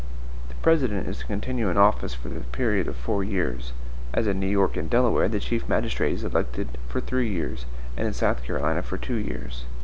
The 0.49 0.55
President 0.63 1.07
is 1.07 1.19
to 1.19 1.27
continue 1.27 1.69
in 1.69 1.77
office 1.77 2.15
for 2.15 2.29
the 2.29 2.39
period 2.39 2.87
of 2.87 2.95
four 2.95 3.23
years; 3.23 3.71
as 4.15 4.25
in 4.25 4.39
New 4.39 4.47
York 4.47 4.75
and 4.75 4.89
Delaware, 4.89 5.27
the 5.29 5.39
chief 5.39 5.69
magistrate 5.69 6.13
is 6.13 6.23
elected 6.23 6.69
for 6.89 7.01
three 7.01 7.29
years, 7.29 7.67
and 7.95 8.07
in 8.07 8.13
South 8.13 8.41
Carolina 8.43 8.81
for 8.81 8.97
two 8.97 9.13
years. 9.17 9.65